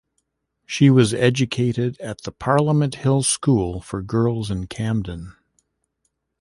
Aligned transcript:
She 0.65 0.89
was 0.89 1.13
educated 1.13 1.99
at 2.01 2.21
the 2.23 2.31
Parliament 2.31 2.95
Hill 2.95 3.21
School 3.21 3.81
for 3.81 4.01
Girls 4.01 4.49
in 4.49 4.65
Camden. 4.65 5.35